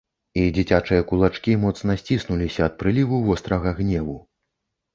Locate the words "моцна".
1.67-1.97